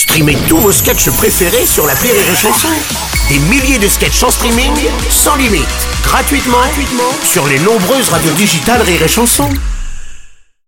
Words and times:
Streamez 0.00 0.38
tous 0.48 0.56
vos 0.56 0.72
sketchs 0.72 1.10
préférés 1.10 1.66
sur 1.66 1.86
la 1.86 1.92
Rire 1.92 2.14
et 2.14 2.34
Chanson. 2.34 2.68
Des 3.28 3.38
milliers 3.38 3.78
de 3.78 3.86
sketchs 3.86 4.22
en 4.22 4.30
streaming, 4.30 4.72
sans 5.10 5.36
limite, 5.36 5.68
gratuitement, 6.02 6.56
gratuitement 6.56 7.12
sur 7.22 7.46
les 7.46 7.58
nombreuses 7.58 8.08
radios 8.08 8.32
digitales 8.32 8.80
Rire 8.80 9.02
et 9.02 9.08
Chanson. 9.08 9.50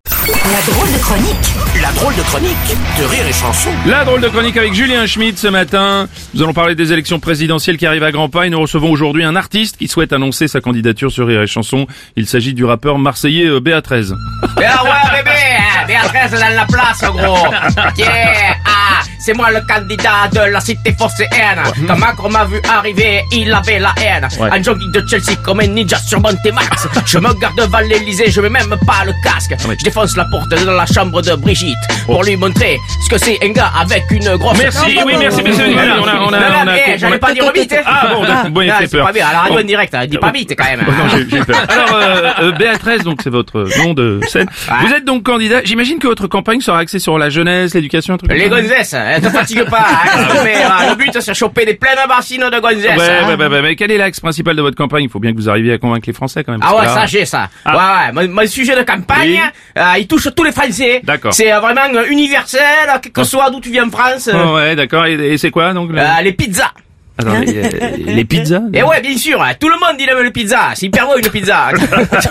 La 0.04 0.72
drôle 0.72 0.92
de 0.92 0.98
chronique 0.98 1.52
La 1.80 1.92
drôle 1.92 2.14
de 2.14 2.22
chronique 2.22 2.56
de 2.98 3.04
Rire 3.04 3.26
et 3.26 3.32
Chanson. 3.32 3.70
La 3.86 4.04
drôle 4.04 4.20
de 4.20 4.28
chronique 4.28 4.56
avec 4.58 4.74
Julien 4.74 5.06
Schmidt 5.06 5.38
ce 5.38 5.48
matin. 5.48 6.08
Nous 6.34 6.42
allons 6.42 6.52
parler 6.52 6.74
des 6.74 6.92
élections 6.92 7.18
présidentielles 7.18 7.78
qui 7.78 7.86
arrivent 7.86 8.02
à 8.02 8.12
grands 8.12 8.28
pas 8.28 8.46
et 8.46 8.50
nous 8.50 8.60
recevons 8.60 8.90
aujourd'hui 8.90 9.24
un 9.24 9.34
artiste 9.34 9.78
qui 9.78 9.88
souhaite 9.88 10.12
annoncer 10.12 10.46
sa 10.46 10.60
candidature 10.60 11.10
sur 11.10 11.26
Rire 11.26 11.40
et 11.40 11.46
Chanson. 11.46 11.86
Il 12.16 12.26
s'agit 12.26 12.52
du 12.52 12.66
rappeur 12.66 12.98
marseillais 12.98 13.46
euh, 13.46 13.60
BA13. 13.60 14.14
Ah 14.58 14.84
ouais 14.84 15.22
bébé, 15.22 15.30
hein, 15.30 15.86
Béatrice 15.86 16.38
dans 16.38 16.54
la 16.54 16.66
place 16.66 17.00
gros. 17.00 17.46
Yeah, 17.96 18.56
ah, 18.66 18.91
c'est 19.24 19.32
moi 19.34 19.50
le 19.50 19.60
candidat 19.66 20.28
de 20.32 20.50
la 20.50 20.60
cité 20.60 20.94
phocéenne. 20.98 21.62
Quand 21.86 21.96
Macron 21.96 22.28
m'a 22.30 22.44
vu 22.44 22.60
arriver, 22.68 23.22
il 23.32 23.52
avait 23.52 23.78
la 23.78 23.94
haine. 24.02 24.28
Ouais. 24.38 24.48
Un 24.52 24.62
jogging 24.62 24.90
de 24.92 25.02
Chelsea 25.08 25.36
comme 25.42 25.60
un 25.60 25.66
ninja 25.66 25.96
sur 25.98 26.20
Montémax. 26.20 26.88
Je 27.06 27.18
me 27.18 27.32
garde 27.40 27.56
devant 27.56 27.78
l'Elysée, 27.80 28.30
je 28.30 28.40
mets 28.40 28.48
même 28.48 28.74
pas 28.86 29.04
le 29.04 29.12
casque. 29.22 29.50
ouais. 29.68 29.76
Je 29.78 29.84
défonce 29.84 30.16
la 30.16 30.24
porte 30.26 30.48
de 30.50 30.64
la 30.70 30.86
chambre 30.86 31.22
de 31.22 31.34
Brigitte 31.34 31.76
pour 32.06 32.22
lui 32.24 32.36
montrer 32.36 32.78
ce 33.04 33.08
que 33.10 33.18
c'est 33.18 33.38
un 33.44 33.50
gars 33.50 33.70
avec 33.80 34.04
une 34.10 34.36
grosse. 34.36 34.58
Merci, 34.58 34.98
oui, 35.04 35.14
merci, 35.18 35.42
merci. 35.42 35.60
Voilà, 35.72 35.96
on 36.00 36.06
a, 36.06 36.14
on 36.14 36.32
a, 36.32 36.64
on 36.64 36.68
a- 36.68 36.76
eh, 36.76 36.90
on 36.90 36.94
a- 36.94 36.96
j'allais 36.96 37.18
pas 37.18 37.32
dire 37.32 37.52
vite. 37.52 37.72
hein. 37.72 37.82
Ah 37.86 38.08
bon, 38.14 38.22
d'accord, 38.24 38.50
bon, 38.50 38.60
il 38.62 38.72
fait 38.72 38.88
peur. 38.88 39.06
pas 39.06 39.12
bien, 39.12 39.26
à 39.28 39.32
la 39.32 39.38
radio 39.40 39.58
en 39.60 39.62
direct, 39.64 39.94
hein, 39.94 40.06
dis 40.06 40.18
pas 40.18 40.30
vite 40.30 40.54
quand 40.56 40.64
même. 40.64 40.84
Oh 40.86 40.90
non, 40.90 41.08
j'ai- 41.30 41.38
peur. 41.44 41.56
Alors, 41.68 41.94
euh, 41.94 42.30
euh, 42.40 42.52
BA13, 42.52 43.02
donc 43.02 43.20
c'est 43.22 43.30
votre 43.30 43.66
nom 43.78 43.94
de 43.94 44.20
scène. 44.28 44.48
Vous 44.86 44.92
êtes 44.92 45.04
donc 45.04 45.22
candidat. 45.24 45.60
J'imagine 45.64 45.98
que 45.98 46.06
votre 46.06 46.26
campagne 46.26 46.60
sera 46.60 46.78
axée 46.78 46.98
sur 46.98 47.18
la 47.18 47.28
jeunesse, 47.30 47.74
l'éducation, 47.74 48.14
un 48.14 48.16
truc. 48.18 48.32
Les 48.32 48.48
gonzesses, 48.48 48.94
hein, 49.12 49.20
te 49.20 49.28
fatigue 49.28 49.64
pas. 49.64 49.78
hein, 49.80 50.24
mais, 50.44 50.56
euh, 50.56 50.90
le 50.90 50.94
but, 50.96 51.16
c'est 51.20 51.34
choper 51.34 51.64
des 51.66 51.74
pleines 51.74 51.96
bassines 52.08 52.40
de 52.50 52.60
gonzesses. 52.60 52.98
Ouais, 52.98 53.08
hein. 53.22 53.28
ouais, 53.28 53.34
ouais, 53.36 53.46
ouais, 53.48 53.62
mais 53.62 53.76
quel 53.76 53.90
est 53.90 53.98
l'axe 53.98 54.20
principal 54.20 54.56
de 54.56 54.62
votre 54.62 54.76
campagne? 54.76 55.04
Il 55.04 55.10
faut 55.10 55.20
bien 55.20 55.32
que 55.32 55.36
vous 55.36 55.48
arriviez 55.48 55.74
à 55.74 55.78
convaincre 55.78 56.04
les 56.06 56.12
Français 56.12 56.42
quand 56.44 56.52
même. 56.52 56.60
Ah 56.64 56.74
ouais, 56.76 56.86
ça 56.86 57.06
j'ai 57.06 57.24
ça. 57.24 57.48
Ah. 57.64 57.76
Ouais, 57.76 58.16
ouais. 58.20 58.28
Mon, 58.28 58.34
mon 58.42 58.46
sujet 58.46 58.76
de 58.76 58.82
campagne, 58.82 59.30
Oui. 59.32 59.40
euh, 59.78 59.98
il 59.98 60.06
touche 60.06 60.28
tous 60.34 60.44
les 60.44 60.52
Français. 60.52 61.00
D'accord. 61.04 61.32
C'est 61.34 61.52
euh, 61.52 61.60
vraiment 61.60 61.82
euh, 61.94 62.04
universel, 62.08 62.60
quel 63.02 63.12
que 63.12 63.24
soit 63.24 63.50
d'où 63.50 63.60
tu 63.60 63.70
viens 63.70 63.86
en 63.86 63.90
France. 63.90 64.28
euh, 64.28 64.44
Oh, 64.46 64.54
ouais, 64.56 64.74
d'accord. 64.76 65.06
Et, 65.06 65.12
et 65.14 65.38
c'est 65.38 65.50
quoi 65.50 65.72
donc 65.72 65.90
le- 65.92 66.00
les 66.22 66.32
pizzas. 66.32 66.72
Attends, 67.18 67.38
les, 67.46 67.56
euh, 67.56 67.90
les 67.98 68.24
pizzas 68.24 68.62
Et 68.72 68.82
ouais, 68.82 69.00
bien 69.00 69.16
sûr, 69.16 69.42
hein, 69.42 69.52
tout 69.58 69.68
le 69.68 69.74
monde 69.74 69.96
il 69.98 70.08
aime 70.08 70.22
les 70.22 70.30
pizzas. 70.30 70.72
C'est 70.74 70.86
hyper 70.86 71.06
bon 71.06 71.16
une 71.16 71.28
pizza. 71.28 71.68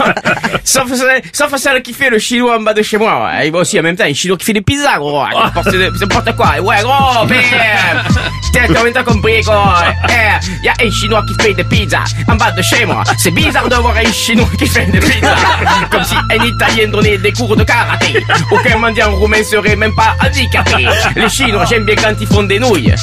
sauf, 0.64 0.92
sauf 1.32 1.56
celle 1.58 1.82
qui 1.82 1.94
fait 1.94 2.10
le 2.10 2.20
chinois 2.20 2.58
en 2.58 2.62
bas 2.62 2.74
de 2.74 2.82
chez 2.82 2.98
moi. 2.98 3.26
ouais. 3.26 3.48
Il 3.48 3.52
va 3.54 3.59
aussi 3.59 3.80
en 3.80 3.84
même 3.84 3.96
temps, 3.96 4.06
un 4.06 4.14
chinois 4.14 4.38
qui 4.38 4.46
fait 4.46 4.54
des 4.54 4.62
pizzas, 4.62 4.98
gros. 4.98 5.22
Ah. 5.22 5.46
N'importe 5.46 5.74
n'importe 5.74 6.36
quoi? 6.36 6.58
Et 6.58 6.59
Ouais, 6.59 6.82
gros, 6.82 7.26
mais... 7.30 7.42
T'as 8.54 8.84
même 8.84 8.94
compris, 9.06 9.42
quoi. 9.44 9.76
Eh, 10.09 10.66
y 10.66 10.70
a 10.70 10.74
un 10.82 10.92
chinois 10.92 11.24
qui 11.28 11.42
fait 11.42 11.54
des 11.54 11.64
pizzas 11.64 12.04
en 12.28 12.36
bas 12.36 12.52
de 12.52 12.62
chez 12.62 12.86
moi. 12.86 13.04
C'est 13.18 13.32
bizarre 13.32 13.70
de 13.70 13.76
voir 13.76 13.96
un 13.96 14.12
chinois 14.12 14.48
qui 14.58 14.68
fait 14.68 14.86
des 14.88 15.00
pizzas. 15.00 15.36
Comme 15.90 16.04
si 16.04 16.16
un 16.16 16.44
italien 16.44 16.88
donnait 16.90 17.18
des 17.18 17.32
cours 17.32 17.56
de 17.56 17.64
karaté. 17.64 18.24
Aucun 18.52 18.78
mendiant 18.78 19.12
roumain 19.16 19.44
serait 19.44 19.76
même 19.76 19.96
pas 19.96 20.16
handicapé. 20.24 20.86
Les 21.16 21.30
chinois, 21.30 21.66
j'aime 21.66 21.86
bien 21.86 21.96
quand 21.96 22.14
ils 22.20 22.28
font 22.28 22.44
des 22.44 22.59
nouilles. 22.59 22.94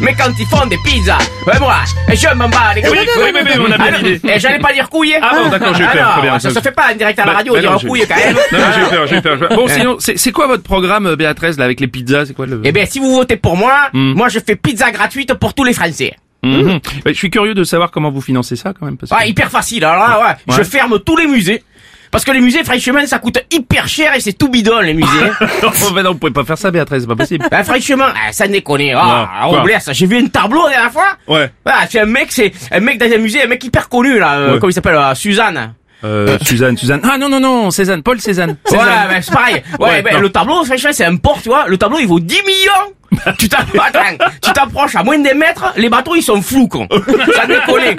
Mais 0.00 0.14
quand 0.14 0.32
ils 0.38 0.46
font 0.46 0.66
des 0.66 0.78
pizzas, 0.84 1.18
ouais, 1.46 1.58
moi, 1.60 1.74
je 2.12 2.34
m'en 2.34 2.48
bats 2.48 2.72
les 2.74 2.82
couilles. 2.82 2.98
Oui, 2.98 3.06
oui, 3.16 3.30
oui, 3.34 3.40
oui, 3.44 3.64
on 3.68 3.72
a 3.72 3.76
bien 3.76 3.86
Ah, 3.94 3.98
l'idée. 4.02 4.20
eh, 4.24 4.38
j'allais 4.38 4.58
pas 4.58 4.72
dire 4.72 4.88
couille. 4.90 5.14
Ah 5.20 5.30
bon, 5.42 5.48
d'accord, 5.50 5.74
j'ai 5.74 5.82
eu 5.84 5.86
Ah 5.90 5.96
peur, 5.96 6.12
très 6.12 6.22
bien. 6.22 6.38
Ça 6.38 6.50
se 6.50 6.60
fait 6.60 6.72
pas 6.72 6.92
en 6.92 6.96
direct 6.96 7.18
à 7.18 7.24
la 7.24 7.30
Bah, 7.32 7.36
radio, 7.38 7.52
bah 7.54 7.60
dire 7.60 7.76
couille 7.86 8.04
quand 8.08 8.16
même. 8.16 8.34
Non, 8.34 8.58
j'ai 8.74 8.80
eu 8.80 8.90
peur, 8.90 9.06
j'ai 9.06 9.16
eu 9.16 9.22
peur. 9.22 9.38
Bon, 9.56 9.68
sinon, 9.68 9.96
c'est 9.98 10.32
quoi 10.32 10.46
votre 10.46 10.62
programme, 10.62 11.14
Béatrice, 11.14 11.56
là, 11.58 11.64
avec 11.64 11.80
les 11.80 11.86
pizzas 11.88 12.26
C'est 12.26 12.34
quoi 12.34 12.46
le... 12.46 12.60
Eh 12.64 12.72
bien, 12.72 12.84
si 12.86 12.98
vous 12.98 13.14
votez 13.14 13.36
pour 13.36 13.56
moi, 13.56 13.74
Hmm. 13.92 14.12
moi 14.14 14.28
je 14.28 14.38
fais 14.44 14.56
pizza 14.56 14.90
gratuite 14.90 15.32
pour 15.34 15.54
tous 15.54 15.64
les 15.64 15.72
Français. 15.72 16.14
Mhm. 16.42 16.78
Bah, 17.04 17.10
je 17.12 17.14
suis 17.14 17.30
curieux 17.30 17.54
de 17.54 17.64
savoir 17.64 17.90
comment 17.90 18.10
vous 18.12 18.20
financez 18.20 18.54
ça, 18.54 18.72
quand 18.78 18.86
même. 18.86 18.96
Parce 18.96 19.10
que... 19.10 19.16
Ah, 19.18 19.26
hyper 19.26 19.50
facile. 19.50 19.84
Alors 19.84 20.08
là, 20.08 20.20
ouais, 20.48 20.54
je 20.56 20.62
ferme 20.62 20.98
tous 21.00 21.16
les 21.16 21.26
musées. 21.26 21.62
Parce 22.10 22.24
que 22.24 22.30
les 22.32 22.40
musées, 22.40 22.64
franchement, 22.64 23.00
ça 23.06 23.18
coûte 23.18 23.38
hyper 23.52 23.86
cher 23.88 24.14
et 24.14 24.20
c'est 24.20 24.32
tout 24.32 24.48
bidon, 24.48 24.80
les 24.80 24.94
musées. 24.94 25.08
non, 25.62 25.70
bah 25.94 26.02
non, 26.02 26.12
vous 26.12 26.18
pouvez 26.18 26.32
pas 26.32 26.44
faire 26.44 26.58
ça, 26.58 26.70
Béatrice, 26.70 27.02
c'est 27.02 27.06
pas 27.08 27.16
possible. 27.16 27.46
ben, 27.50 27.62
franchement, 27.64 28.06
ah, 28.08 28.32
ça 28.32 28.46
déconne. 28.48 28.82
Ah, 28.94 29.48
on 29.48 29.62
blesse. 29.62 29.88
J'ai 29.92 30.06
vu 30.06 30.16
un 30.18 30.26
tableau 30.26 30.64
la 30.64 30.70
dernière 30.70 30.92
fois. 30.92 31.16
Ouais. 31.26 31.50
Ah, 31.64 31.84
c'est 31.90 32.00
un 32.00 32.06
mec, 32.06 32.28
c'est 32.30 32.52
un 32.70 32.80
mec 32.80 32.98
dans 32.98 33.06
un 33.12 33.18
musée, 33.18 33.42
un 33.42 33.46
mec 33.46 33.62
hyper 33.64 33.88
connu, 33.88 34.18
là. 34.18 34.34
euh, 34.34 34.52
Ouais. 34.54 34.58
Comment 34.58 34.70
il 34.70 34.74
s'appelle, 34.74 34.94
euh, 34.94 35.14
Suzanne. 35.14 35.74
Euh, 36.04 36.38
Suzanne, 36.42 36.76
Suzanne. 36.76 37.00
Ah 37.02 37.18
non, 37.18 37.28
non, 37.28 37.40
non, 37.40 37.70
Cézanne, 37.72 38.02
Paul 38.04 38.20
Cézanne. 38.20 38.56
Ouais, 38.70 38.78
ben, 38.78 39.20
c'est 39.20 39.32
pareil. 39.32 39.62
Ouais, 39.80 39.88
Ouais, 39.88 40.02
ben, 40.02 40.20
le 40.20 40.30
tableau, 40.30 40.64
c'est 40.64 41.04
un 41.04 41.16
port, 41.16 41.40
tu 41.42 41.48
vois. 41.48 41.66
Le 41.66 41.76
tableau, 41.76 41.98
il 41.98 42.06
vaut 42.06 42.20
10 42.20 42.36
millions. 42.46 42.94
tu 43.38 43.48
t'approches 43.48 44.94
à 44.94 45.02
moins 45.02 45.18
d'un 45.18 45.34
mètre, 45.34 45.72
les 45.76 45.88
bateaux, 45.88 46.14
ils 46.14 46.22
sont 46.22 46.40
flous, 46.40 46.68
con. 46.68 46.86
Ça 47.34 47.46
déconne. 47.46 47.96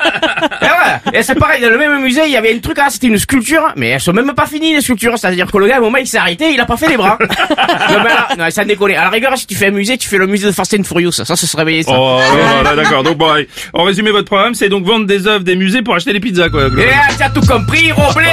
Et 1.13 1.23
c'est 1.23 1.35
pareil, 1.35 1.61
dans 1.61 1.69
le 1.69 1.77
même 1.77 2.01
musée, 2.01 2.21
il 2.25 2.31
y 2.31 2.37
avait 2.37 2.53
un 2.53 2.59
truc, 2.59 2.77
là, 2.77 2.87
c'était 2.89 3.07
une 3.07 3.17
sculpture, 3.17 3.73
mais 3.75 3.89
elles 3.89 4.01
sont 4.01 4.13
même 4.13 4.33
pas 4.33 4.45
finies, 4.45 4.73
les 4.73 4.81
sculptures. 4.81 5.17
C'est-à-dire 5.17 5.51
que 5.51 5.57
le 5.57 5.67
gars, 5.67 5.79
au 5.79 5.83
moment, 5.83 5.97
il 5.97 6.07
s'est 6.07 6.17
arrêté, 6.17 6.51
il 6.53 6.59
a 6.59 6.65
pas 6.65 6.77
fait 6.77 6.87
les 6.87 6.97
bras. 6.97 7.17
non, 7.21 7.97
mais 8.03 8.09
là, 8.09 8.27
non, 8.37 8.49
ça 8.49 8.65
déconne. 8.65 8.91
À 8.91 9.03
la 9.05 9.09
rigueur, 9.09 9.37
si 9.37 9.47
tu 9.47 9.55
fais 9.55 9.67
un 9.67 9.71
musée, 9.71 9.97
tu 9.97 10.07
fais 10.09 10.17
le 10.17 10.27
musée 10.27 10.47
de 10.47 10.51
Fast 10.51 10.75
and 10.79 10.83
Furious. 10.83 11.11
Ça, 11.11 11.25
ça 11.25 11.35
serait 11.35 11.65
bien, 11.65 11.81
ça. 11.81 11.91
Oh, 11.93 12.19
non, 12.19 12.69
non, 12.69 12.75
d'accord. 12.75 13.03
Donc, 13.03 13.17
bon, 13.17 13.29
allez. 13.29 13.47
en 13.73 13.83
résumé, 13.83 14.11
votre 14.11 14.27
programme, 14.27 14.53
c'est 14.53 14.69
donc 14.69 14.85
vendre 14.85 15.05
des 15.05 15.27
œuvres 15.27 15.43
des 15.43 15.55
musées 15.55 15.81
pour 15.81 15.95
acheter 15.95 16.13
des 16.13 16.19
pizzas, 16.19 16.49
quoi. 16.49 16.67
Et 16.67 16.69
globalement. 16.69 16.93
ah, 17.07 17.13
tu 17.17 17.23
as 17.23 17.29
tout 17.29 17.41
compris, 17.41 17.91
Robles 17.91 18.25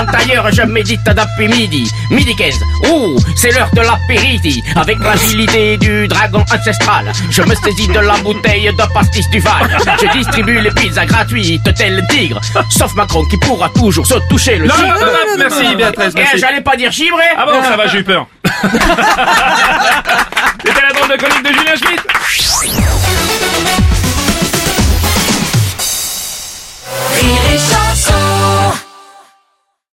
En 0.00 0.06
tailleur, 0.06 0.50
je 0.50 0.62
médite 0.62 1.04
depuis 1.04 1.48
midi. 1.48 1.90
Midi 2.10 2.34
15, 2.34 2.54
ouh, 2.90 3.18
c'est 3.36 3.50
l'heure 3.52 3.68
de 3.74 3.82
l'apéritif 3.82 4.64
Avec 4.74 4.98
l'agilité 4.98 5.76
du 5.76 6.08
dragon 6.08 6.42
ancestral 6.52 7.12
Je 7.30 7.42
me 7.42 7.54
saisis 7.54 7.88
de 7.88 7.98
la 7.98 8.14
bouteille 8.18 8.72
de 8.72 8.94
pastis 8.94 9.28
du 9.30 9.40
Val. 9.40 9.68
Je 10.00 10.06
distribue 10.18 10.60
les 10.60 10.70
pizzas 10.70 11.04
gratuites 11.04 11.74
tel 11.74 12.02
tigre. 12.08 12.40
Sauf 12.70 12.94
Macron 12.94 13.26
qui 13.26 13.36
pourra 13.36 13.68
toujours 13.68 14.06
se 14.06 14.14
toucher 14.30 14.56
le 14.56 14.68
Non, 14.68 14.74
merci, 15.38 15.76
Béatrice, 15.76 16.14
Eh, 16.16 16.20
merci. 16.20 16.38
J'allais 16.38 16.62
pas 16.62 16.76
dire 16.76 16.90
chibre 16.90 17.18
Ah 17.36 17.44
bon, 17.44 17.62
ça 17.62 17.76
va, 17.76 17.86
j'ai 17.86 17.98
eu 17.98 18.04
peur. 18.04 18.26
C'était 20.64 20.82
la 20.82 20.92
drôle 20.94 21.08
de 21.10 21.16
chronique 21.16 21.42
de 21.42 21.48
Julien 21.48 21.76
Schmidt. 21.76 22.02